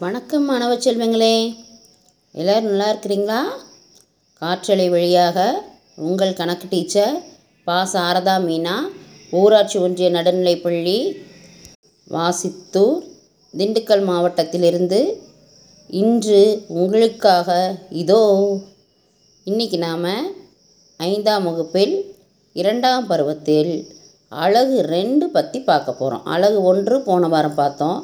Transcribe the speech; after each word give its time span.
வணக்கம் 0.00 0.46
மாணவ 0.48 0.72
செல்வங்களே. 0.84 1.36
எல்லோரும் 2.34 2.66
நல்லா 2.70 2.88
இருக்கிறீங்களா? 2.92 3.38
காற்றலை 4.42 4.86
வழியாக 4.94 5.36
உங்கள் 6.08 6.34
கணக்கு 6.40 6.66
டீச்சர் 6.72 7.14
பா 7.66 7.76
சாரதா 7.92 8.34
மீனா 8.46 8.74
ஊராட்சி 9.40 9.76
ஒன்றிய 9.84 10.08
நடுநிலைப்பள்ளி 10.16 10.98
வாசித்தூர் 12.10 13.00
திண்டுக்கல் 13.54 14.04
மாவட்டத்திலிருந்து 14.10 15.00
இன்று 16.00 16.42
உங்களுக்காக 16.80 17.48
இதோ 18.02 18.22
இன்னைக்கு 19.46 19.80
நாம் 19.86 20.06
ஐந்தாம் 21.00 21.48
வகுப்பில் 21.50 21.96
இரண்டாம் 22.56 23.08
பருவத்தில் 23.12 23.72
அழகு 24.32 24.76
ரெண்டு 24.94 25.28
பற்றி 25.30 25.58
பார்க்க 25.62 25.90
போகிறோம் 25.92 26.28
அழகு 26.34 26.60
ஒன்று 26.72 26.98
போன 27.02 27.28
வாரம் 27.28 27.58
பார்த்தோம். 27.62 27.98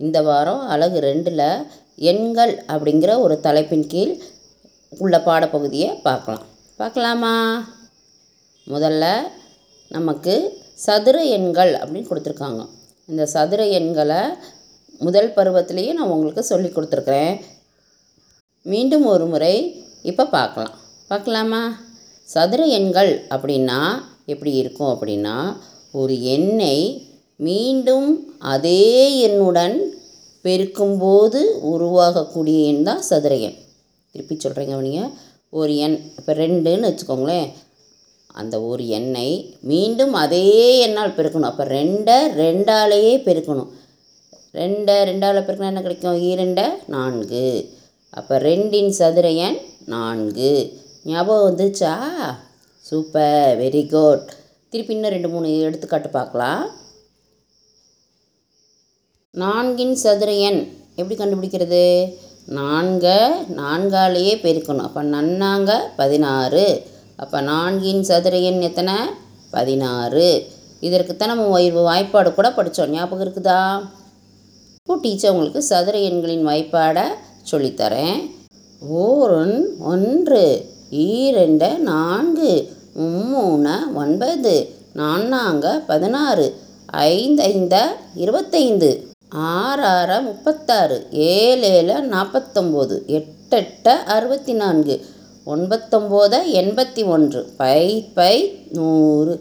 இந்த 0.00 0.22
வாரம் 0.22 0.60
அழகு 0.60 1.00
ரெண்டில் 1.00 1.66
எண்கள் 1.94 2.64
அப்படிங்கிற 2.68 3.20
ஒரு 3.20 3.40
தலைப்பின் 3.40 3.86
கீழ் 3.86 4.12
உள்ள 4.98 5.18
பாடப்பகுதியை 5.18 6.00
பார்க்கலாம். 6.02 6.44
பார்க்கலாமா? 6.76 7.34
முதல்ல 8.66 9.04
நமக்கு 9.88 10.34
சதுர 10.74 11.24
எண்கள் 11.24 11.72
அப்படின்னு 11.74 12.10
கொடுத்துருக்காங்க. 12.10 12.62
இந்த 13.06 13.26
சதுர 13.26 13.66
எண்களை 13.66 14.20
முதல் 14.98 15.32
பருவத்திலேயே 15.36 15.92
நான் 15.92 16.08
உங்களுக்கு 16.08 16.44
சொல்லி 16.44 16.68
கொடுத்துருக்குறேன். 16.68 17.42
மீண்டும் 18.62 19.06
ஒரு 19.06 19.26
முறை 19.26 19.54
இப்போ 20.02 20.26
பார்க்கலாம். 20.26 20.74
பார்க்கலாமா? 21.08 21.80
சதுர 22.22 22.64
எண்கள் 22.64 23.26
அப்படின்னா 23.30 23.80
எப்படி 24.26 24.52
இருக்கும் 24.52 24.92
அப்படின்னா 24.94 25.56
ஒரு 25.92 26.22
எண்ணை 26.22 27.06
மீண்டும் 27.36 28.36
அதே 28.38 29.28
எண்ணுடன் 29.28 29.76
பெருக்கும்போது 30.44 31.40
உருவாகக்கூடிய 31.72 32.58
எண் 32.70 32.82
தான் 32.88 33.02
சதுர 33.08 33.34
எண் 33.48 33.58
திருப்பி 34.14 34.34
சொல்கிறீங்க 34.34 34.74
அவனிங்க 34.76 35.02
ஒரு 35.58 35.72
எண் 35.86 35.96
இப்போ 36.18 36.32
ரெண்டுன்னு 36.42 36.88
வச்சுக்கோங்களேன். 36.88 37.48
அந்த 38.40 38.56
ஒரு 38.70 38.82
எண்ணை 38.98 39.28
மீண்டும் 39.70 40.14
அதே 40.22 40.46
எண்ணால் 40.86 41.14
பெருக்கணும். 41.18 41.50
அப்போ 41.50 41.64
ரெண்டை 41.76 42.18
ரெண்டாலேயே 42.42 43.14
பெருக்கணும். 43.26 43.70
ரெண்டை 44.60 44.96
ரெண்டால் 45.10 45.44
பெருக்கினா 45.46 45.70
என்ன 45.72 45.82
கிடைக்கும்? 45.86 46.18
இரண்டை 46.32 46.66
நான்கு. 46.94 47.46
அப்போ 48.18 48.34
ரெண்டின் 48.48 48.92
சதுர 48.98 49.28
எண் 49.46 49.58
நான்கு. 49.94 50.52
ஞாபகம் 51.10 51.46
வந்துச்சா 51.48 51.94
சூப்பர் 52.88 53.56
வெரி 53.62 53.82
குட். 53.94 54.28
திருப்பி 54.72 54.94
இன்னும் 54.94 55.14
ரெண்டு 55.16 55.28
மூணு 55.34 55.48
எடுத்துக்காட்டு 55.66 56.08
பார்க்கலாம். 56.18 56.62
நான்கின் 59.40 59.92
சதுர 59.92 60.30
எண். 60.32 60.60
எப்படி 60.96 61.16
கண்டுபிடிக்கிறது? 61.18 62.12
நான்கை 62.58 63.18
நான்காலேயே 63.56 64.34
பெருக்கணும். 64.44 64.86
அப்போ 64.86 65.02
நன்னாங்க 65.02 65.72
பதினாறு. 65.96 66.82
அப்போ 67.16 67.40
நான்கின் 67.40 68.00
சதுர 68.00 68.36
எண் 68.38 68.60
எத்தனை? 68.60 68.94
பதினாறு. 69.50 70.46
இதற்குத்தான் 70.80 71.32
நம்ம 71.32 71.46
வாய் 71.46 71.68
வாய்ப்பாடு 71.72 72.34
கூட 72.34 72.50
படித்தோம் 72.50 72.90
ஞாபகம் 72.90 73.24
இருக்குதா? 73.26 73.60
இப்போ 74.80 74.96
டீச்சர் 75.02 75.30
உங்களுக்கு 75.30 75.62
சதுர 75.62 75.98
எண்களின் 75.98 76.46
வாய்ப்பாடை 76.46 77.06
சொல்லித்தரேன். 77.50 78.20
ஓரன் 79.04 79.58
ஒன்று 79.92 80.44
ஈரெண்டு 80.90 81.68
நான்கு 81.90 82.52
மும்மூணு 83.00 83.76
ஒன்பது 83.94 84.54
நான்காங்க 84.94 85.66
பதினாறு 85.86 86.46
ஐந்து 86.86 87.42
ஐந்த 87.42 87.76
இருபத்தைந்து. 88.14 88.90
ஆறு 89.32 89.84
ஆறு 89.90 90.16
முப்பத்தாறு 90.22 90.96
ஏழு 91.32 91.68
ஏழு 91.72 91.96
நாற்பத்தொம்போது 92.12 92.96
எட்டெட்ட 93.18 93.94
அறுபத்தி 94.08 94.54
நான்கு 94.54 94.96
ஒன்பத்தொம்போது 95.46 96.38
எண்பத்தி 96.60 97.02
ஒன்று 97.06 97.40
பை 97.56 97.82
பை 98.14 98.34
நூறு 98.72 99.34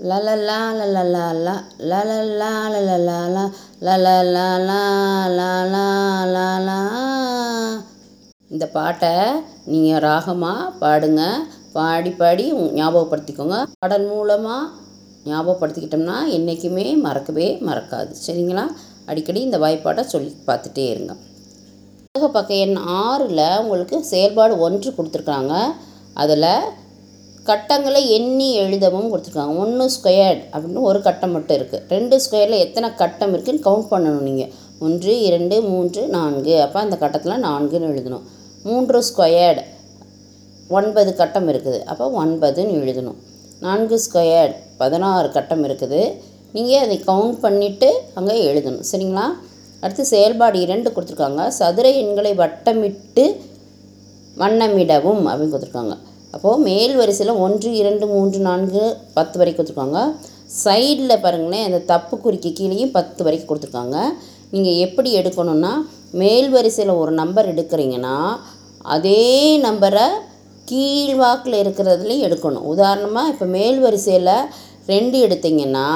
லலலா 0.00 0.58
லலலா 0.78 1.24
லலலா 1.90 2.44
லலலா 2.72 3.20
லலலா 3.82 4.80
லலலா 5.44 6.78
இந்த 8.50 8.66
பாட்டை 8.72 9.14
நீங்கள் 9.66 10.02
ராகமாக 10.02 10.70
பாடுங்க 10.80 11.24
பாடி 11.72 12.12
பாடி 12.12 12.46
ஞாபகப்படுத்திக்கோங்க 12.74 13.58
பாடல் 13.74 14.06
மூலமாக 14.06 14.70
ஞாபகப்படுத்திக்கிட்டோம்னா 15.26 16.16
என்றைக்குமே 16.30 16.86
மறக்கவே 17.04 17.48
மறக்காது 17.62 18.14
சரிங்களா 18.22 18.64
அடிக்கடி 19.10 19.40
இந்த 19.48 19.58
வாய்ப்பாட்டை 19.64 20.04
சொல்லி 20.12 20.30
பார்த்துட்டே 20.48 20.84
இருங்க. 20.94 21.12
உலக 22.14 22.28
பக்க 22.36 22.54
எண் 22.64 22.78
ஆறில் 23.02 23.42
உங்களுக்கு 23.62 23.96
செயல்பாடு 24.12 24.54
ஒன்று 24.66 24.90
கொடுத்துருக்காங்க. 24.96 25.54
அதில் 26.22 26.52
கட்டங்களை 27.48 28.00
எண்ணி 28.16 28.48
எழுதவும் 28.62 29.10
கொடுத்துருக்காங்க. 29.10 29.54
ஒன்று 29.64 29.84
ஸ்கொயர்ட் 29.96 30.42
அப்படின்னு 30.52 30.82
ஒரு 30.90 30.98
கட்டம் 31.06 31.34
மட்டும் 31.36 31.56
இருக்குது 31.58 31.84
ரெண்டு 31.94 32.16
ஸ்கொயரில் 32.24 32.62
எத்தனை 32.64 32.88
கட்டம் 33.02 33.32
இருக்குதுன்னு 33.34 33.66
கவுண்ட் 33.68 33.90
பண்ணணும் 33.92 34.26
நீங்கள் 34.28 34.50
ஒன்று 34.86 35.12
இரண்டு 35.28 35.56
மூன்று 35.70 36.02
நான்கு. 36.16 36.54
அப்போ 36.64 36.78
அந்த 36.84 36.96
கட்டத்தில் 37.02 37.44
நான்குன்னு 37.46 37.90
எழுதணும். 37.92 38.26
மூன்று 38.68 38.98
ஸ்கொயர்டு 39.10 39.62
ஒன்பது 40.78 41.10
கட்டம் 41.20 41.48
இருக்குது. 41.52 41.78
அப்போ 41.92 42.04
ஒன்பதுன்னு 42.22 42.74
எழுதணும். 42.82 43.18
நான்கு 43.66 43.96
ஸ்கொயர்ட் 44.06 44.56
பதினாறு 44.82 45.28
கட்டம் 45.36 45.64
இருக்குது. 45.68 46.02
நீங்கள் 46.54 46.82
அதை 46.84 46.96
கவுண்ட் 47.10 47.36
பண்ணிவிட்டு 47.44 47.88
அங்கே 48.18 48.36
எழுதணும். 48.50 48.86
சரிங்களா? 48.90 49.26
அடுத்து 49.82 50.04
செயல்பாடு 50.14 50.56
இரண்டு 50.66 50.88
கொடுத்துருக்காங்க. 50.94 51.42
சதுர 51.58 51.88
எண்களை 52.02 52.32
வட்டமிட்டு 52.42 53.24
வண்ணமிடவும் 54.42 55.22
அப்படின்னு 55.30 55.52
கொடுத்துருக்காங்க. 55.54 55.94
அப்போது 56.34 56.62
மேல் 56.68 56.94
வரிசையில் 57.00 57.40
ஒன்று 57.44 57.70
இரண்டு 57.82 58.06
மூன்று 58.14 58.40
நான்கு 58.48 58.82
பத்து 59.16 59.36
வரைக்கும் 59.38 59.60
கொடுத்துருக்காங்க. 59.60 60.00
சைடில் 60.64 61.22
பாருங்களேன் 61.24 61.66
அந்த 61.68 61.80
தப்பு 61.92 62.14
குறிக்கு 62.24 62.50
கீழேயும் 62.58 62.94
பத்து 62.98 63.20
வரைக்கும் 63.26 63.50
கொடுத்துருக்காங்க. 63.50 63.98
நீங்கள் 64.54 64.80
எப்படி 64.86 65.10
எடுக்கணும்னா 65.20 65.72
மேல் 66.22 66.48
வரிசையில் 66.56 66.98
ஒரு 67.02 67.12
நம்பர் 67.20 67.50
எடுக்கிறீங்கன்னா 67.52 68.16
அதே 68.94 69.26
நம்பரை 69.66 70.06
கீழ்வாக்கில் 70.70 71.60
இருக்கிறதுலையும் 71.62 72.26
எடுக்கணும். 72.28 72.66
உதாரணமாக 72.72 73.30
இப்போ 73.32 73.46
மேல் 73.58 73.78
வரிசையில் 73.86 74.34
ரெண்டு 74.92 75.16
எடுத்தீங்கன்னா 75.26 75.88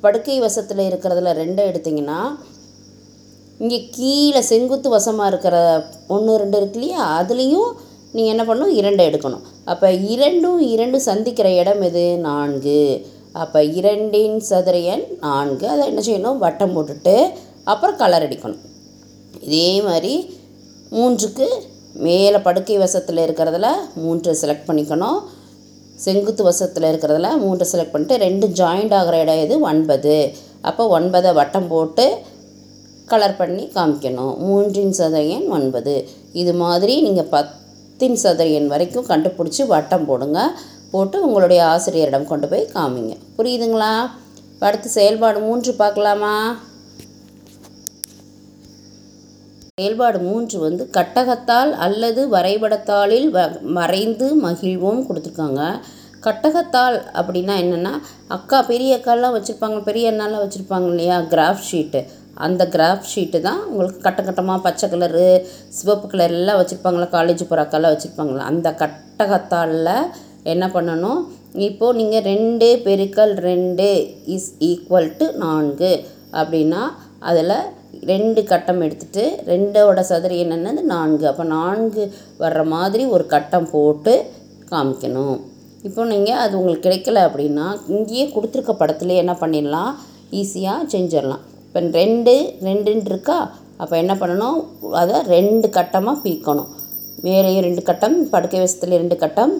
படுக்கை 0.00 0.40
வசத்தில் 0.40 0.88
இருக்கிறதுல 0.90 1.32
ரெண்டை 1.42 1.64
எடுத்திங்கன்னா 1.70 2.20
இங்கே 3.58 3.88
கீழே 3.90 4.40
செங்குத்து 4.40 4.88
வசமாக 4.88 5.28
இருக்கிற 5.28 5.56
ஒன்று 6.08 6.36
ரெண்டு 6.36 6.56
இருக்கு 6.56 6.80
இல்லையா? 6.80 7.22
அதுலேயும் 7.22 7.70
நீங்கள் 8.12 8.32
என்ன 8.34 8.44
பண்ணணும்? 8.44 8.76
இரண்டை 8.80 9.04
எடுக்கணும். 9.10 9.42
அப்போ 9.64 9.92
இரண்டும் 9.92 10.60
இரண்டு 10.74 11.00
சந்திக்கிற 11.00 11.48
இடம் 11.54 11.82
எது? 11.88 12.04
நான்கு. 12.18 13.06
அப்போ 13.32 13.64
இரண்டின் 13.64 14.38
சதுர 14.40 14.76
எண் 14.92 15.04
நான்கு. 15.20 15.68
அதை 15.68 15.86
என்ன 15.86 16.02
செய்யணும்? 16.06 16.38
வட்டம் 16.38 16.74
போட்டுட்டு 16.76 17.14
அப்புறம் 17.64 17.96
கலர் 17.96 18.28
அடிக்கணும். 18.28 18.62
இதே 19.40 19.82
மாதிரி 19.82 20.14
மூன்றுக்கு 20.90 21.48
மேலே 22.06 22.38
படுக்கை 22.38 22.78
வசத்தில் 22.78 23.24
இருக்கிறதுல 23.26 23.68
மூன்று 23.94 24.32
செலக்ட் 24.40 24.68
பண்ணிக்கணும். 24.68 25.20
செங்குத்து 26.04 26.42
வசத்தில் 26.42 26.82
இருக்கிறதுல 26.82 27.38
மூன்று 27.38 27.66
செலக்ட் 27.72 27.90
பண்ணிட்டு 27.90 28.24
ரெண்டு 28.24 28.46
ஜாயிண்ட் 28.46 28.94
ஆகிற 28.94 29.18
இடம் 29.18 29.38
எது? 29.38 29.60
ஒன்பது. 29.60 30.16
அப்போ 30.60 31.00
ஒன்பதை 31.00 31.34
வட்டம் 31.34 31.68
போட்டு 31.68 32.18
கலர் 33.06 33.36
பண்ணி 33.36 33.70
காமிக்கணும். 33.74 34.34
மூன்றின் 34.48 34.90
சதுர 34.90 35.38
ஒன்பது. 35.48 36.08
இது 36.32 36.52
மாதிரி 36.52 36.94
நீங்கள் 37.00 37.30
பத்தின் 37.32 38.12
சதுர 38.12 38.58
வரைக்கும் 38.60 39.06
கண்டுபிடிச்சி 39.06 39.66
வட்டம் 39.66 40.04
போடுங்க. 40.04 40.50
போட்டு 40.90 41.26
உங்களுடைய 41.26 41.64
ஆசிரியரிடம் 41.64 42.26
கொண்டு 42.26 42.48
போய் 42.48 42.70
காமிங்க. 42.74 43.16
புரியுதுங்களா? 43.38 43.94
அடுத்து 44.58 44.88
செயல்பாடு 44.88 45.40
மூன்று 45.40 45.72
பார்க்கலாமா? 45.74 46.60
செயல்பாடு 49.80 50.18
மூன்று 50.28 50.56
வந்து 50.64 50.84
கட்டகத்தால் 50.96 51.70
அல்லது 51.84 52.22
வரைபடத்தாளில் 52.34 53.28
வ 53.36 53.40
மறைந்து 53.78 54.26
மகிழ்வோம் 54.44 55.04
கொடுத்துருக்காங்க. 55.08 55.60
கட்டகத்தாள் 56.26 56.96
அப்படின்னா 57.18 57.54
என்னென்னா 57.62 57.92
அக்கா 58.36 58.58
பெரிய 58.70 58.96
அக்காலாம் 58.98 59.36
வச்சுருப்பாங்க 59.36 59.78
பெரிய 59.86 60.10
அண்ணாலாம் 60.12 60.42
வச்சுருப்பாங்க 60.44 60.88
இல்லையா? 60.92 61.16
கிராஃப் 61.32 61.64
ஷீட்டு 61.70 62.00
அந்த 62.46 62.62
கிராஃப் 62.74 63.08
ஷீட்டு 63.12 63.38
தான் 63.46 63.60
உங்களுக்கு 63.70 64.04
கட்ட 64.04 64.20
கட்டமாக 64.26 64.64
பச்சை 64.66 64.86
கலரு 64.92 65.26
சிவப்பு 65.78 66.06
கலர் 66.12 66.36
எல்லாம் 66.40 66.60
வச்சுருப்பாங்களா? 66.60 67.08
காலேஜ் 67.16 67.48
போகிற 67.48 67.64
அக்காலாம் 67.66 67.94
வச்சுருப்பாங்களா? 67.94 68.44
அந்த 68.52 68.68
கட்டகத்தாளில் 68.82 69.92
என்ன 70.52 70.66
பண்ணணும்? 70.76 71.20
இப்போது 71.68 71.98
நீங்கள் 72.00 72.26
ரெண்டு 72.32 72.68
பெருக்கல் 72.86 73.34
ரெண்டு 73.50 73.88
இஸ் 74.36 74.52
ஈக்குவல் 74.70 75.10
டு 75.20 75.28
நான்கு. 75.44 75.92
அப்படின்னா 76.40 76.82
அதில் 77.30 77.56
ரெண்டு 78.10 78.40
கட்டம் 78.50 78.80
எடுத்துகிட்டு 78.86 79.24
ரெண்டோட 79.50 80.00
சதுர 80.10 80.34
என்னென்னது 80.44 80.82
நான்கு. 80.94 81.24
அப்போ 81.30 81.44
நான்கு 81.56 82.02
வர்ற 82.42 82.60
மாதிரி 82.74 83.04
ஒரு 83.14 83.24
கட்டம் 83.34 83.70
போட்டு 83.74 84.14
காமிக்கணும். 84.72 85.38
இப்போ 85.88 86.04
நீங்கள் 86.12 86.40
அது 86.44 86.54
உங்களுக்கு 86.60 86.86
கிடைக்கல 86.86 87.22
அப்படின்னா 87.28 87.66
இங்கேயே 87.94 88.26
கொடுத்துருக்க 88.34 88.74
படத்துலேயே 88.82 89.22
என்ன 89.24 89.34
பண்ணிடலாம்? 89.42 89.92
ஈஸியாக 90.40 90.88
செஞ்சிடலாம். 90.94 91.42
இப்போ 91.66 91.80
ரெண்டு 92.00 92.34
ரெண்டுன்னு 92.68 93.10
இருக்கா? 93.12 93.38
அப்போ 93.82 93.94
என்ன 94.02 94.12
பண்ணணும்? 94.22 94.58
அதை 95.02 95.18
ரெண்டு 95.34 95.66
கட்டமாக 95.76 96.16
பிரிக்கணும். 96.24 96.70
மேலேயும் 97.26 97.64
ரெண்டு 97.66 97.82
கட்டம் 97.88 98.16
படுக்கை 98.34 98.60
வசத்தில் 98.62 98.98
ரெண்டு 99.02 99.16
கட்டம் 99.22 99.52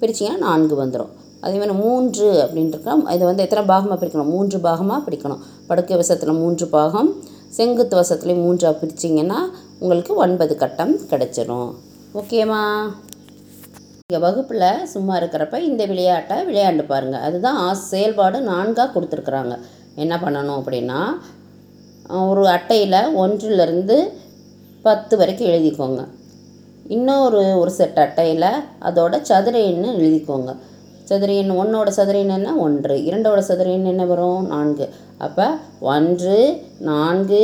பிரிச்சிங்கன்னா 0.00 0.44
நான்கு 0.48 0.74
வந்துடும் 0.82 1.12
அதே 1.44 1.56
மாதிரி 1.60 1.74
மூன்று 1.84 2.26
அப்படின்றக்கா 2.44 2.92
இதை 3.14 3.24
வந்து 3.28 3.44
எத்தனை 3.44 3.62
பாகமாக 3.70 3.96
பிரிக்கணும்? 4.00 4.30
மூன்று 4.34 4.56
பாகமாக 4.66 5.00
பிரிக்கணும். 5.06 5.40
படுக்கை 5.68 5.96
வசத்தில் 6.00 6.38
மூன்று 6.40 6.66
பாகம் 6.74 7.08
செங்குத்து 7.50 8.00
வசத்துலேயும் 8.00 8.42
மூன்றாக 8.42 8.86
பிரிச்சிங்கன்னா 8.86 9.38
உங்களுக்கு 9.78 10.14
ஒன்பது 10.14 10.56
கட்டம் 10.56 10.98
கிடச்சிரும். 10.98 11.74
ஓகேம்மா 12.14 12.82
இங்கே 14.08 14.22
வகுப்பில் 14.26 14.86
சும்மா 14.86 15.18
இருக்கிறப்ப 15.18 15.58
இந்த 15.58 15.84
விளையாட்டை 15.84 16.36
விளையாண்டு 16.36 16.86
பாருங்கள் 16.86 17.20
அதுதான் 17.20 17.56
ஆ- 17.56 17.74
செயல்பாடு 17.74 18.40
நான்காக 18.40 19.00
கொடுத்துருக்குறாங்க. 19.00 19.58
என்ன 19.94 20.16
பண்ணணும் 20.16 20.62
அப்படின்னா 20.62 21.04
ஒரு 22.28 22.48
அட்டையில் 22.48 23.14
ஒன்றிலிருந்து 23.14 24.12
பத்து 24.82 25.16
வரைக்கும் 25.16 25.48
எழுதிக்கோங்க. 25.48 26.06
இன்னொரு 26.88 27.58
ஒரு 27.58 27.70
செட் 27.70 27.98
அட்டையில் 27.98 28.64
அதோட 28.80 29.20
சதுர 29.20 29.58
எண்ணு 29.58 29.88
எழுதிக்கோங்க. 29.98 30.56
சதுரையின் 31.10 31.50
ஒன்னோட 31.50 31.88
சதுரையின் 31.88 32.34
என்ன? 32.38 32.50
ஒன்று. 32.64 32.96
இரண்டோட 32.96 33.38
சதுரையின் 33.38 33.88
என்ன 33.92 34.04
வரும்? 34.04 34.42
நான்கு. 34.46 34.88
அப்போ 35.26 35.46
ஒன்று 35.92 36.36
நான்கு 36.90 37.42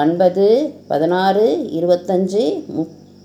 ஒன்பது 0.00 0.46
பதினாறு 0.90 1.46
இருபத்தஞ்சி 1.78 2.44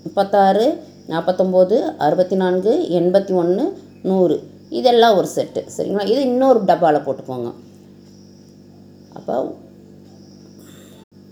முப்பத்தாறு 0.03 0.67
நாற்பத்தொம்போது 1.09 1.77
அறுபத்தி 2.05 2.35
நான்கு 2.35 2.73
எண்பத்தி 2.99 3.33
ஒன்று 3.41 3.65
நூறு. 4.03 4.38
இதெல்லாம் 4.69 5.17
ஒரு 5.17 5.27
செட்டு 5.35 5.61
சரிங்களா? 5.77 6.05
இது 6.13 6.21
இன்னொரு 6.21 6.59
டப்பாவில் 6.59 7.05
போட்டுக்கோங்க. 7.07 7.51
அப்போ 9.17 9.35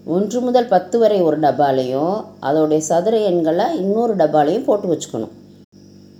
ஒன்று 0.06 0.39
முதல் 0.41 0.71
பத்து 0.75 1.00
வரை 1.00 1.21
ஒரு 1.21 1.39
டப்பாலையும் 1.39 2.15
அதோடைய 2.41 2.77
சதுர 2.77 3.17
எண்களை 3.31 3.67
இன்னொரு 3.83 4.15
டப்பாலையும் 4.15 4.69
போட்டு 4.69 4.88
வச்சுக்கணும். 4.94 5.35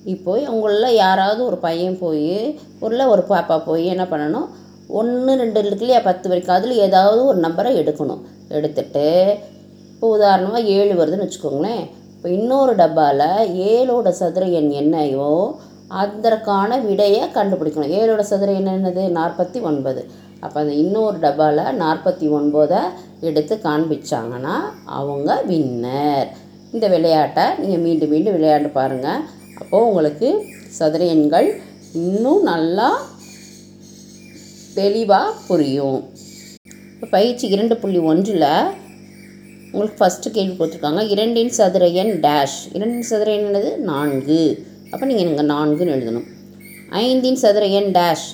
இப்போ 0.06 0.34
உங்களில் 0.54 0.98
யாராவது 1.04 1.46
ஒரு 1.46 1.58
பையன் 1.58 1.98
போய் 2.02 2.58
உள்ள 2.80 3.08
ஒரு 3.14 3.24
பாப்பா 3.30 3.56
போய் 3.70 3.86
என்ன 3.86 4.04
பண்ணணும்? 4.04 4.48
ஒன்று 5.00 5.34
ரெண்டு 5.42 5.60
இருக்கு 5.60 5.86
இல்லையா 5.86 6.02
பத்து 6.10 6.30
வரைக்கும். 6.30 6.56
அதில் 6.56 6.82
ஏதாவது 6.86 7.26
ஒரு 7.26 7.40
நம்பரை 7.46 7.72
எடுக்கணும். 7.82 8.22
எடுத்துட்டு 8.58 9.08
இப்போ 9.94 10.08
உதாரணமாக 10.18 10.70
ஏழு 10.78 10.94
வருதுன்னு 11.00 11.26
வச்சுக்கோங்களேன். 11.26 11.84
இப்போ 12.16 12.30
இன்னொரு 12.30 12.74
டப்பாவில் 12.76 13.50
ஏழோட 13.74 14.10
சதுர 14.10 14.46
எண் 14.60 14.70
என்னையோ 14.70 15.58
அதற்கான 15.88 16.78
விடையை 16.88 17.24
கண்டுபிடிக்கணும். 17.38 17.94
ஏழோட 18.00 18.24
சதுர 18.32 18.52
எண் 18.52 18.74
என்னது? 18.78 19.04
நாற்பத்தி 19.20 19.62
ஒன்பது. 19.70 20.02
அப்போ 20.42 20.60
அந்த 20.60 20.74
இன்னொரு 20.74 21.18
டப்பாவில் 21.26 21.78
நாற்பத்தி 21.84 22.28
ஒன்பதை 22.38 22.82
எடுத்து 23.22 23.56
காண்பிச்சாங்கன்னா 23.64 24.56
அவங்க 24.86 25.42
வின்னர் 25.50 26.30
இந்த 26.72 26.88
விளையாட்டை 26.88 27.46
நீங்கள் 27.60 27.84
மீண்டும் 27.86 28.10
மீண்டும் 28.10 28.36
விளையாண்டு 28.38 28.70
பாருங்கள் 28.78 29.24
அப்போது 29.60 29.88
உங்களுக்கு 29.88 30.46
சதுர 30.68 31.06
எண்கள் 31.06 31.60
இன்னும் 31.94 32.44
நல்லா 32.44 33.06
தெளிவாக 34.74 35.36
புரியும். 35.48 36.10
இப்போ 36.94 37.08
பயிற்சி 37.12 37.48
இரண்டு 37.48 37.78
புள்ளி 37.78 37.98
ஒன்றில் 37.98 38.52
உங்களுக்கு 39.72 40.00
ஃபஸ்ட்டு 40.00 40.32
கேள்வி 40.32 40.66
கொடுத்துருக்காங்க 40.66 41.10
இரண்டின் 41.10 41.50
சதுர 41.50 41.88
எண் 41.88 42.20
டேஷ் 42.22 42.60
இரண்டின் 42.74 43.02
சதுர 43.02 43.32
எண் 43.32 43.48
என்னது? 43.48 43.78
நான்கு. 43.78 44.66
அப்போ 44.92 45.06
நீங்கள் 45.06 45.26
எனக்கு 45.26 45.54
நான்குன்னு 45.54 45.88
எழுதணும். 45.88 46.28
ஐந்தின் 46.90 47.36
சதுர 47.36 47.66
எண் 47.66 47.92
டேஷ் 47.92 48.28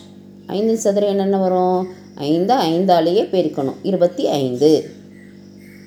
ஐந்தின் 0.48 0.77
சதுர 0.77 1.07
எண் 1.07 1.18
என்ன 1.18 1.38
வரும்? 1.38 1.88
ஐந்து 2.16 2.54
ஐந்தாலேயே 2.54 3.24
பெருக்கணும். 3.36 3.75
இருபத்தி 3.83 4.27
ஐந்து. 4.27 4.89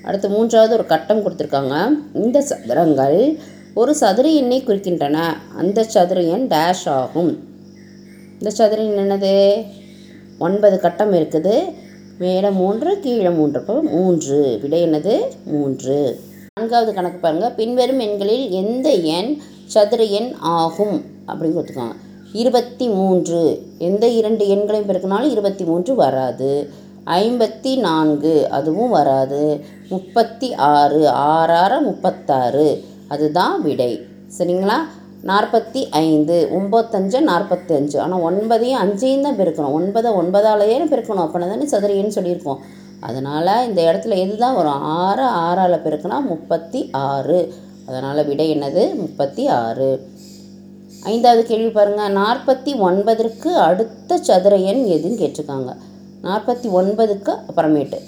அடுத்து 0.03 0.29
மூன்றாவது 0.29 0.73
ஒரு 0.75 0.87
கட்டம் 0.87 1.23
கொடுத்துருக்காங்க. 1.25 1.87
இந்த 2.15 2.41
சதுரங்கள் 2.41 3.39
ஒரு 3.79 3.95
சதுர 3.95 4.29
எண்ணை 4.29 4.63
குறிக்கின்றன. 4.63 5.19
அந்த 5.57 5.85
சதுர 5.85 6.23
எண் 6.23 6.47
டேஷ் 6.51 6.89
ஆகும். 6.89 7.39
இந்த 8.33 8.51
சதுர 8.51 8.83
எண் 8.83 8.99
என்னது? 8.99 9.67
ஒன்பது 10.39 10.81
கட்டம் 10.81 11.13
இருக்குது. 11.13 11.75
மேலே 12.19 12.51
மூன்று 12.51 13.01
கீழே 13.01 13.31
மூன்று. 13.31 13.61
அப்போ 13.61 13.83
மூன்று. 13.83 14.59
விடை 14.63 14.87
என்னது? 14.87 15.21
மூன்று. 15.45 16.21
நான்காவது 16.61 16.95
கணக்கு 16.95 17.19
பாருங்கள் 17.19 17.53
பின்வரும் 17.53 17.99
எண்களில் 17.99 18.51
எந்த 18.51 18.91
எண் 18.91 19.39
சதுர 19.65 20.03
எண் 20.03 20.33
ஆகும்? 20.41 21.05
அப்படின்னு 21.29 21.57
கொடுத்துக்கோங்க 21.57 21.95
இருபத்தி 22.33 22.89
மூன்று. 22.89 23.63
எந்த 23.79 24.09
இரண்டு 24.09 24.45
எண்களையும் 24.47 24.89
பெருக்கினாலும் 24.89 25.31
இருபத்தி 25.31 25.65
மூன்று 25.65 25.95
வராது. 25.95 26.69
ஐம்பத்தி 27.07 27.79
நான்கு. 27.79 28.49
அதுவும் 28.51 28.91
வராது. 28.91 29.65
முப்பத்தி 29.89 30.55
ஆறு. 30.55 31.09
ஆறாறு 31.09 31.81
முப்பத்தாறு. 31.81 32.97
அதுதான் 33.09 33.63
விடை. 33.63 34.01
சரிங்களா? 34.39 34.79
நாற்பத்தி 35.25 35.91
ஐந்து 35.91 36.49
ஒம்பத்தஞ்சு 36.55 37.19
நாற்பத்தஞ்சு. 37.27 37.99
ஆனால் 37.99 38.21
ஒன்பதையும் 38.21 38.81
அஞ்சையும் 38.85 39.21
தான் 39.21 39.39
பெருக்கணும். 39.39 39.77
ஒன்பதை 39.79 40.11
ஒன்பதாலேயே 40.15 40.77
பெருக்கணும். 40.85 41.25
அப்படின்னா 41.27 41.49
தானே 41.49 41.67
சதுரையன்னு 41.71 42.17
சொல்லியிருக்கோம் 42.19 42.57
அதனால் 43.01 43.67
இந்த 43.67 43.83
இடத்துல 43.83 44.17
எது 44.17 44.37
தான் 44.37 44.55
வரும்? 44.55 44.81
ஆறு 44.81 45.25
ஆறால் 45.25 45.83
பெருக்கினா 45.83 46.21
முப்பத்தி 46.21 46.89
ஆறு. 46.93 47.55
அதனால் 47.89 48.27
விடை 48.27 48.57
என்னது? 48.57 48.95
முப்பத்தி 48.95 49.47
ஆறு. 49.47 50.07
ஐந்தாவது 51.05 51.47
கேள்வி 51.47 51.69
பாருங்கள் 51.69 52.13
நாற்பத்தி 52.13 52.79
ஒன்பதற்கு 52.79 53.57
அடுத்த 53.57 54.19
சதுர 54.19 54.57
எண் 54.57 54.85
எதுன்னு 54.85 55.21
கேட்டிருக்காங்க. 55.23 55.77
நாற்பத்தி 56.23 56.69
ஒன்பதுக்கு 56.79 57.35
அப்புறமேட்டு. 57.49 57.99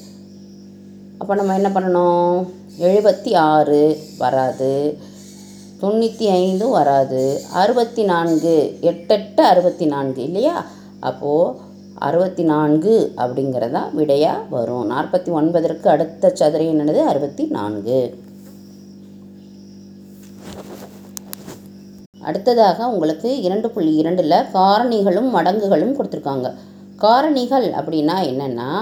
அப்போ 1.19 1.35
நம்ம 1.35 1.55
என்ன 1.55 1.69
பண்ணணும்? 1.69 2.49
எழுபத்தி 2.87 3.33
ஆறு 3.37 3.81
வராது. 4.19 4.99
தொண்ணூற்றி 5.81 6.27
ஐந்தும் 6.29 6.71
வராது. 6.71 7.41
அறுபத்தி 7.53 8.03
நான்கு 8.05 8.55
எட்டெட்டு 8.81 9.41
அறுபத்தி 9.41 9.87
நான்கு 9.87 10.23
இல்லையா? 10.23 10.65
அப்போது 11.01 11.59
அறுபத்தி 12.09 12.43
நான்கு 12.43 12.95
அப்படிங்கிறதா 13.17 13.83
விடையாக 13.95 14.47
வரும். 14.55 14.91
நாற்பத்தி 14.91 15.31
ஒன்பதற்கு 15.39 15.89
அடுத்த 15.91 16.33
சதுர 16.35 16.65
என்னது? 16.65 17.03
அறுபத்தி 17.13 17.47
நான்கு 17.59 18.01
அடுத்ததாக 22.23 22.89
உங்களுக்கு 22.93 23.41
இரண்டு 23.41 23.71
புள்ளி 23.71 23.95
இரண்டில் 23.95 24.47
காரணிகளும் 24.57 25.31
மடங்குகளும் 25.37 25.95
கொடுத்துருக்காங்க. 25.99 26.49
காரணிகள் 27.05 27.69
அப்படின்னா 27.81 28.17
என்னென்னா 28.31 28.73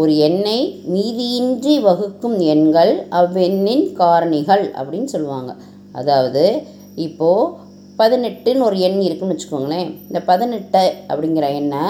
ஒரு 0.00 0.12
எண்ணை 0.18 0.58
மீதியின்றி 0.94 1.74
வகுக்கும் 1.86 2.38
எண்கள் 2.38 2.92
அவ்வெண்ணின் 3.10 3.84
காரணிகள் 4.00 4.64
அப்படின்னு 4.80 5.04
சொல்லுவாங்க. 5.04 5.52
அதாவது 5.92 6.62
இப்போது 6.94 7.54
பதினெட்டுன்னு 7.98 8.66
ஒரு 8.68 8.78
எண் 8.80 9.00
இருக்குன்னு 9.00 9.36
வச்சுக்கோங்களேன். 9.36 9.90
இந்த 10.06 10.20
பதினெட்டு 10.30 10.82
அப்படிங்கிற 11.08 11.46
எண்ணை 11.54 11.84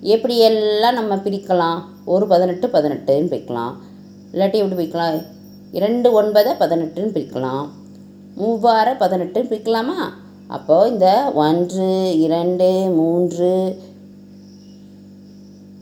எப்படி 0.00 0.36
எல்லாம் 0.38 0.94
நம்ம 0.94 1.16
பிரிக்கலாம்? 1.16 1.78
ஒரு 2.04 2.26
பதினெட்டு 2.26 2.66
பதினெட்டுன்னு 2.68 3.30
பிரிக்கலாம். 3.32 3.74
இல்லாட்டி 4.32 4.58
எப்படி 4.60 4.76
பிரிக்கலாம்? 4.80 5.18
இரண்டு 5.72 6.08
ஒன்பதை 6.22 6.52
பதினெட்டுன்னு 6.60 7.14
பிரிக்கலாம். 7.16 7.66
மூவாறு 8.40 8.92
பதினெட்டுன்னு 9.02 9.50
பிரிக்கலாமா? 9.52 10.00
அப்போது 10.46 10.90
இந்த 10.92 11.08
ஒன்று 11.34 11.88
இரண்டு 12.20 12.68
மூன்று 12.94 13.50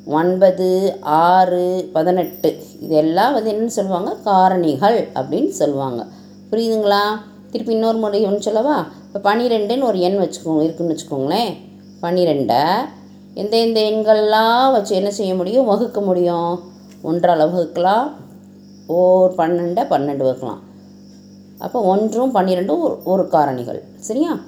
ஒன்பது 0.09 0.97
ஆறு 1.01 1.91
பதினெட்டு. 1.93 2.63
இதெல்லாம் 2.81 3.33
வந்து 3.33 3.53
என்னன்னு 3.53 3.67
சொல்லுவாங்க? 3.67 4.17
காரணிகள் 4.25 5.09
அப்படின்னு 5.15 5.49
சொல்லுவாங்க. 5.49 6.07
புரியுதுங்களா? 6.51 7.01
திருப்பி 7.51 7.73
இன்னொரு 7.73 7.99
முறை 7.99 8.25
ஒன்று 8.25 8.43
சொல்லவா? 8.43 8.87
இப்போ 9.15 9.35
பன்னிரெண்டுன்னு 9.35 9.83
ஒரு 9.83 10.01
எண் 10.01 10.19
வச்சுக்கோங்க 10.19 10.63
இருக்குன்னு 10.63 10.97
வச்சுக்கோங்களேன். 10.97 11.57
பன்னிரெண்டை 12.03 12.63
எந்த 13.35 13.57
எந்த 13.57 13.81
எண்கள்லாம் 13.81 14.73
வச்சு 14.73 14.95
என்ன 14.95 15.11
செய்ய 15.11 15.35
முடியும்? 15.35 15.67
வகுக்க 15.67 16.01
முடியும். 16.01 16.61
ஒன்றால் 17.03 17.53
வகுக்கலாம். 17.53 18.11
ஓர் 18.87 19.33
பன்னெண்டை 19.37 19.81
பன்னெண்டு 19.91 20.25
வகுக்கலாம். 20.25 20.59
அப்போ 21.59 21.81
ஒன்றும் 21.81 22.35
பன்னிரெண்டும் 22.35 22.81
ஒரு 22.81 23.03
ஒரு 23.05 23.29
காரணிகள். 23.33 23.81
சரியா? 23.97 24.39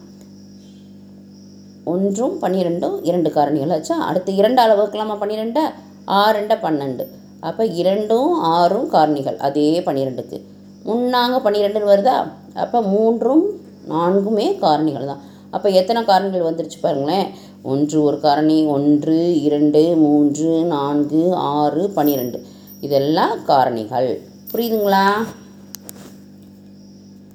ஒன்றும் 1.85 2.43
பன்னிரெண்டும் 2.43 2.99
இரண்டு 3.03 3.31
காரணிகள் 3.31 3.73
ஆச்சா? 3.73 3.99
அடுத்து 3.99 4.35
இரண்டால் 4.35 4.79
வகுக்கலாமா 4.79 5.17
பன்னிரெண்டை 5.21 5.63
ஆறுண்ட 6.07 6.55
பன்னெண்டு. 6.63 7.07
அப்போ 7.41 7.65
இரண்டும் 7.65 8.41
ஆறும் 8.41 8.91
காரணிகள் 8.93 9.37
அதே 9.37 9.81
பன்னிரெண்டுக்கு. 9.81 10.41
முன்னாங்க 10.87 11.37
பன்னிரெண்டுன்னு 11.45 11.93
வருதா? 11.93 12.31
அப்போ 12.55 12.83
மூன்றும் 12.83 13.45
நான்குமே 13.89 14.59
காரணிகள் 14.59 15.07
தான். 15.07 15.21
அப்போ 15.51 15.69
எத்தனை 15.69 16.03
காரணிகள் 16.03 16.49
வந்துருச்சு 16.49 16.79
பாருங்களேன். 16.81 17.29
ஒன்று 17.63 18.03
ஒரு 18.03 18.21
காரணி 18.21 18.67
ஒன்று 18.67 19.43
இரண்டு 19.43 19.97
மூன்று 19.97 20.65
நான்கு 20.65 21.35
ஆறு 21.35 21.91
பன்னிரெண்டு. 21.91 22.43
இதெல்லாம் 22.81 23.39
காரணிகள். 23.47 24.21
புரியுதுங்களா? 24.53 25.07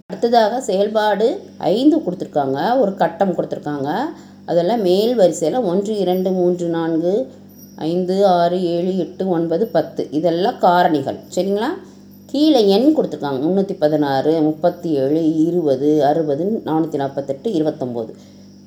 அடுத்ததாக 0.05 0.61
செயல்பாடு 0.61 1.41
ஐந்து 1.57 1.97
கொடுத்துருக்காங்க. 1.97 2.79
ஒரு 2.79 2.95
கட்டம் 2.95 3.35
கொடுத்துருக்காங்க. 3.35 4.05
அதெல்லாம் 4.45 4.81
மேல் 4.81 5.15
வரிசையில் 5.15 5.59
ஒன்று 5.59 5.97
இரண்டு 5.97 6.31
மூன்று 6.31 6.67
நான்கு 6.67 7.31
ஐந்து 7.75 8.25
ஆறு 8.25 8.63
ஏழு 8.63 8.97
எட்டு 8.97 9.29
ஒன்பது 9.29 9.67
பத்து. 9.67 10.07
இதெல்லாம் 10.11 10.59
காரணிகள். 10.61 11.19
சரிங்களா? 11.35 11.69
கீழே 12.25 12.67
எண் 12.67 12.95
கொடுத்துருக்காங்க. 12.97 13.39
முந்நூற்றி 13.41 13.75
பதினாறு 13.79 14.41
முப்பத்தி 14.41 14.89
ஏழு 14.89 15.35
இருபது 15.35 16.05
அறுபது 16.05 16.61
நானூற்றி 16.65 16.95
நாற்பத்தெட்டு 16.95 17.49
இருபத்தொம்போது. 17.49 18.13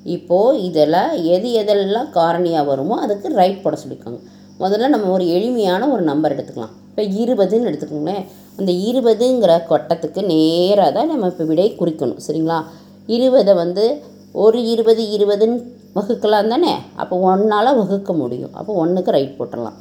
இப்போது 0.03 0.63
இதில் 0.63 1.23
எது 1.23 1.49
எதெல்லாம் 1.63 2.09
காரணியாக 2.13 2.65
வருமோ 2.65 2.99
அதுக்கு 2.99 3.29
ரைட் 3.29 3.61
போட 3.61 3.77
சொல்லியிருக்காங்க. 3.83 4.19
முதல்ல 4.59 4.87
நம்ம 4.87 5.09
ஒரு 5.09 5.27
எளிமையான 5.27 5.87
ஒரு 5.87 6.01
நம்பர் 6.01 6.35
எடுத்துக்கலாம். 6.35 6.75
இப்போ 6.89 7.03
இருபதுன்னு 7.03 7.69
எடுத்துக்கோங்களேன். 7.69 8.25
அந்த 8.57 8.71
இருபதுங்கிற 8.71 9.61
கொட்டத்துக்கு 9.69 10.25
நேராக 10.25 10.91
தான் 10.91 11.07
நம்ம 11.07 11.27
இப்போ 11.27 11.43
விடை 11.43 11.75
குறிக்கணும். 11.79 12.17
சரிங்களா? 12.27 12.63
இருபதை 13.07 13.53
வந்து 13.53 14.01
ஒரு 14.31 14.65
இருபது 14.65 15.03
இருபதுன்னு 15.03 15.63
வகுக்கலாம் 15.95 16.47
தானே? 16.47 16.75
அப்போ 16.95 17.17
ஒன்றால் 17.17 17.77
வகுக்க 17.77 18.13
முடியும். 18.13 18.53
அப்போ 18.53 18.73
ஒன்றுக்கு 18.73 19.11
ரைட் 19.11 19.35
போட்டுடலாம். 19.39 19.73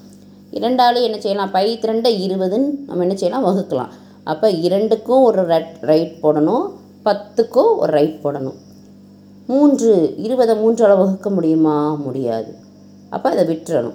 இரண்டாலும் 0.50 1.02
என்ன 1.02 1.20
செய்யலாம்? 1.20 1.50
பை 1.50 1.78
திரண்ட 1.78 2.08
இருபதுன்னு 2.08 2.84
நம்ம 2.86 3.02
என்ன 3.02 3.14
செய்யலாம்? 3.14 3.44
வகுக்கலாம். 3.46 3.88
அப்போ 4.24 4.50
இரண்டுக்கும் 4.50 5.22
ஒரு 5.22 5.42
ரைட் 5.42 5.78
ரைட் 5.80 6.18
போடணும். 6.22 6.70
பத்துக்கும் 7.04 7.76
ஒரு 7.76 7.92
ரைட் 7.92 8.20
போடணும். 8.22 8.56
மூன்று 9.46 10.14
இருபதை 10.16 10.56
மூன்றால் 10.56 10.96
வகுக்க 10.96 11.30
முடியுமா? 11.30 11.94
முடியாது. 11.94 12.54
அப்போ 13.10 13.30
அதை 13.30 13.44
விட்டுறணும். 13.44 13.94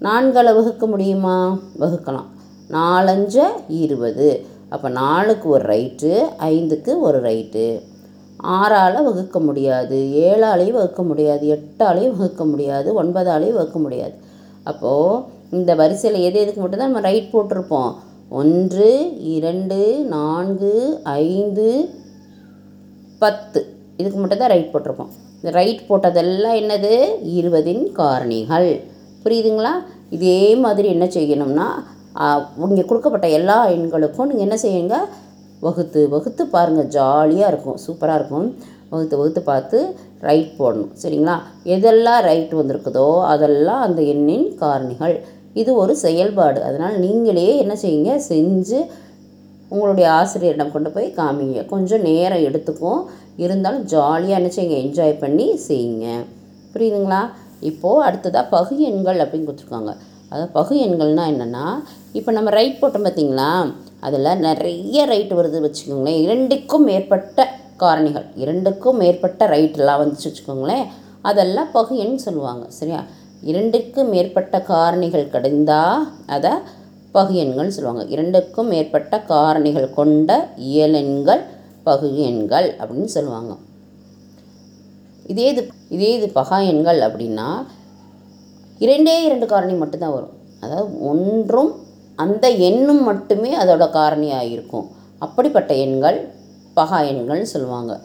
நான்கால் 0.00 0.54
வகுக்க 0.54 0.86
முடியுமா? 0.86 1.58
வகுக்கலாம். 1.80 2.24
நாலஞ்ச 2.70 3.42
இருபது. 3.68 4.46
அப்போ 4.68 4.88
நாலுக்கு 4.88 5.48
ஒரு 5.48 5.64
ரைட்டு 5.64 6.22
ஐந்துக்கு 6.38 7.00
ஒரு 7.00 7.20
ரைட்டு 7.20 7.80
ஆறால் 8.58 8.98
வகுக்க 9.08 9.38
முடியாது. 9.48 9.98
ஏழாலையும் 10.28 10.78
வகுக்க 10.78 11.02
முடியாது. 11.10 11.44
எட்டாலையும் 11.56 12.16
வகுக்க 12.16 12.44
முடியாது. 12.52 12.88
ஒன்பதாலையும் 13.02 13.58
வகுக்க 13.58 13.78
முடியாது. 13.86 14.16
அப்போது 14.70 15.20
இந்த 15.56 15.70
வரிசையில் 15.80 16.24
எது 16.28 16.36
எதுக்கு 16.42 16.60
மட்டும்தான் 16.60 16.90
நம்ம 16.92 17.06
ரைட் 17.08 17.32
போட்டிருப்போம். 17.34 17.92
ஒன்று 18.40 18.90
இரண்டு 19.36 19.80
நான்கு 20.14 20.72
ஐந்து 21.02 21.68
பத்து. 23.22 23.60
இதுக்கு 24.00 24.18
மட்டும் 24.20 24.42
தான் 24.42 24.52
ரைட் 24.54 24.72
போட்டிருப்போம். 24.72 25.12
இந்த 25.38 25.50
ரைட் 25.58 25.82
போட்டதெல்லாம் 25.88 26.56
என்னது? 26.62 26.94
இருபதின் 27.38 27.84
காரணிகள். 27.98 28.70
புரியுதுங்களா? 29.24 29.74
இதே 30.16 30.40
மாதிரி 30.64 30.88
என்ன 30.94 31.06
செய்யணும்னா 31.16 31.68
இங்கே 32.68 32.84
கொடுக்கப்பட்ட 32.88 33.28
எல்லா 33.38 33.58
எண்களுக்கும் 33.76 34.28
நீங்கள் 34.30 34.46
என்ன 34.46 34.56
செய்யுங்க? 34.64 34.96
வகுத்து 35.66 36.00
வகுத்து 36.14 36.42
பாருங்கள் 36.54 36.90
ஜாலியாக 36.96 37.50
இருக்கும். 37.52 37.78
சூப்பராக 37.84 38.18
இருக்கும். 38.20 38.48
வகுத்து 38.90 39.14
வகுத்து 39.20 39.40
பார்த்து 39.50 39.78
ரைட் 40.26 40.52
போடணும். 40.58 40.92
சரிங்களா? 41.02 41.36
எதெல்லாம் 41.74 42.20
ரைட் 42.28 42.52
வந்திருக்குதோ 42.60 43.08
அதெல்லாம் 43.32 43.82
அந்த 43.86 44.00
எண்ணின் 44.12 44.46
காரணிகள். 44.62 45.16
இது 45.62 45.70
ஒரு 45.82 45.94
செயல்பாடு. 46.04 46.60
அதனால் 46.68 46.96
நீங்களே 47.04 47.48
என்ன 47.62 47.74
செய்யுங்க? 47.82 48.12
செஞ்சு 48.30 48.78
உங்களுடைய 49.72 50.06
ஆசிரியரிடம் 50.20 50.72
கொண்டு 50.74 50.90
போய் 50.94 51.06
காமிங்க. 51.18 51.60
கொஞ்சம் 51.72 52.04
நேரம் 52.08 52.46
எடுத்துக்கும் 52.48 53.02
இருந்தாலும் 53.44 53.84
ஜாலியாக 53.92 54.40
என்ன 54.40 54.50
செய்யுங்க? 54.56 54.78
என்ஜாய் 54.84 55.20
பண்ணி 55.22 55.46
செய்யுங்க. 55.68 56.06
புரியுதுங்களா? 56.72 57.22
இப்போது 57.70 58.04
அடுத்ததாக 58.06 58.46
பகு 58.54 58.74
எண்கள் 58.90 59.22
அப்படின்னு 59.24 59.48
கொடுத்துருக்காங்க. 59.48 59.92
அதாவது 60.30 60.50
பகு 60.58 60.74
எண்கள்னால் 60.86 61.30
என்னென்னா 61.32 61.66
இப்போ 62.18 62.32
நம்ம 62.32 62.50
ரைட் 62.50 62.82
போட்டோம் 62.82 63.06
பார்த்தீங்களா? 63.06 63.74
அதில் 64.00 64.38
நிறைய 64.38 65.04
ரைட் 65.04 65.32
வருது 65.32 65.58
வச்சுக்கோங்களேன். 65.64 66.20
இரண்டுக்கும் 66.20 66.84
மேற்பட்ட 66.84 67.48
காரணிகள் 67.78 68.26
இரண்டுக்கும் 68.36 68.96
மேற்பட்ட 68.96 69.46
ரைட்டெல்லாம் 69.46 70.00
வந்துச்சு 70.02 70.30
வச்சுக்கோங்களேன். 70.30 70.84
அதெல்லாம் 71.22 71.70
பகு 71.72 72.16
சொல்லுவாங்க 72.16 72.64
சரியா? 72.68 73.04
இரண்டுக்கும் 73.42 74.08
மேற்பட்ட 74.08 74.64
காரணிகள் 74.68 75.28
கிடைந்தால் 75.28 76.08
அதை 76.26 76.50
பகு 77.12 77.34
எண்கள் 77.34 77.70
சொல்லுவாங்க. 77.70 78.12
இரண்டுக்கும் 78.12 78.68
மேற்பட்ட 78.68 79.24
காரணிகள் 79.28 79.94
கொண்ட 79.94 80.48
இயலெண்கள் 80.56 81.42
பகு 81.82 82.18
எண்கள் 82.18 82.76
அப்படின்னு 82.78 83.04
சொல்லுவாங்க. 83.04 83.56
இதே 85.26 85.48
இது 85.48 85.68
இதே 85.88 86.14
இது 86.14 86.30
பகா 86.34 86.66
எண்கள் 86.66 87.00
அப்படின்னா 87.00 87.66
இரண்டே 88.78 89.24
இரண்டு 89.24 89.46
காரணி 89.46 89.72
மட்டும்தான் 89.72 90.12
வரும். 90.12 90.32
அதாவது 90.60 91.06
ஒன்றும் 91.08 91.82
அந்த 92.16 92.48
எண்ணும் 92.50 93.02
மட்டுமே 93.02 93.56
அதோட 93.56 93.84
காரணியாக 93.90 94.50
இருக்கும் 94.50 94.90
அப்படிப்பட்ட 95.18 95.74
எண்கள் 95.74 96.18
பகா 96.76 96.98
எண்கள்னு 97.10 97.42
சொல்லுவாங்க. 97.42 98.00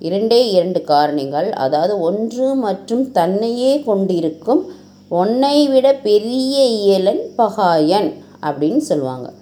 இரண்டே 0.00 0.50
இரண்டு 0.50 0.84
காரணிகள் 0.88 1.50
அதாவது 1.50 2.00
ஒன்று 2.00 2.54
மற்றும் 2.54 3.10
தன்னையே 3.12 3.82
கொண்டிருக்கும் 3.82 4.62
ஒன்றை 5.08 5.68
விட 5.68 5.94
பெரிய 5.94 6.64
இயலன் 6.64 7.22
பகாயன் 7.36 8.10
அப்படின்னு 8.42 8.76
சொல்லுவாங்க. 8.76 9.32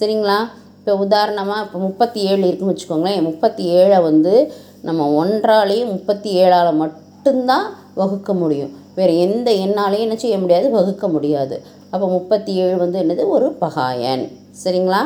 சரிங்களா? 0.00 0.38
இப்போ 0.78 0.94
உதாரணமாக 0.94 1.64
இப்போ 1.64 1.78
முப்பத்தி 1.78 2.20
ஏழு 2.20 2.46
இருக்குன்னு 2.46 2.74
வச்சுக்கோங்களேன். 2.74 3.22
முப்பத்தி 3.22 3.64
ஏழை 3.64 4.00
வந்து 4.00 4.52
நம்ம 4.82 5.24
ஒன்றாலேயும் 5.24 5.92
முப்பத்தி 5.94 6.30
ஏழால் 6.30 6.74
மட்டும்தான் 6.74 7.66
வகுக்க 7.94 8.34
முடியும். 8.34 8.72
வேறு 8.94 9.12
எந்த 9.18 9.50
எண்ணாலையும் 9.64 10.06
என்ன 10.06 10.16
செய்ய 10.16 10.38
முடியாது 10.38 10.70
வகுக்க 10.70 11.08
முடியாது. 11.08 11.56
அப்போ 11.90 12.06
முப்பத்தி 12.08 12.52
ஏழு 12.54 12.76
வந்து 12.76 12.98
என்னது? 13.02 13.22
ஒரு 13.36 13.48
பகாயன். 13.52 14.24
சரிங்களா? 14.64 15.00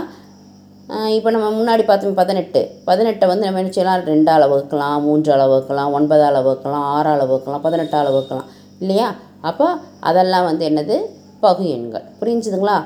இப்போ 1.16 1.28
நம்ம 1.30 1.46
முன்னாடி 1.58 1.82
பார்த்தோம் 1.84 2.18
பதினெட்டு. 2.20 2.60
பதினெட்டை 2.86 3.26
வந்து 3.30 3.46
நம்ம 3.46 3.60
என்ன 3.62 3.72
செய்யலாம்? 3.76 4.02
ரெண்டால் 4.10 4.46
வகுக்கலாம் 4.52 5.04
மூன்றால் 5.06 5.44
வகுக்கலாம் 5.52 5.92
ஒன்பதால் 5.98 6.38
வகுக்கலாம் 6.46 6.86
ஆறால் 6.96 7.22
வகுக்கலாம் 7.22 7.64
பதினெட்டால் 7.66 8.10
வகுக்கலாம். 8.10 8.48
இல்லையா? 8.78 9.08
அப்போ 9.50 9.66
அதெல்லாம் 10.00 10.44
வந்து 10.44 10.64
என்னது? 10.70 10.98
பகு 11.44 11.64
எண்கள் 11.76 12.04
புரிஞ்சுதுங்களா? 12.20 12.76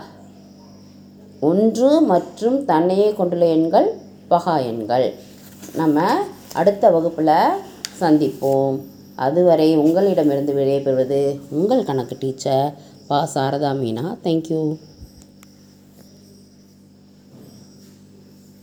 ஒன்று 1.49 1.90
மற்றும் 2.12 2.59
தன்னையே 2.71 3.09
கொண்டுள்ள 3.19 3.47
எண்கள் 3.57 3.88
பகா 4.31 4.55
எண்கள் 4.71 5.07
நம்ம 5.81 6.07
அடுத்த 6.61 6.90
வகுப்பில் 6.90 7.35
சந்திப்போம். 8.00 8.78
அதுவரை 9.26 9.68
உங்களிடமிருந்து 9.76 10.52
விடைபெறுவது 10.54 11.20
உங்கள் 11.50 11.84
கணக்கு 11.84 12.16
டீச்சர் 12.20 12.75
பா. 13.08 13.18
சாரதா 13.34 13.72
மீனா. 13.82 14.04
தேங்க்யூ 14.25 14.60